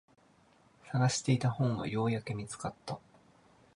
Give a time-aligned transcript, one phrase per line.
[0.87, 2.97] 探していた本がようやく見つかった。